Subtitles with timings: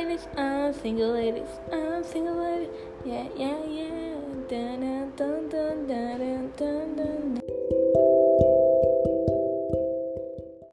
[0.00, 2.70] ladies, I'm single ladies, I'm single ladies,
[3.04, 4.14] yeah, yeah, yeah.
[4.48, 7.09] Dun, dun, dun, dun, dun, dun, dun.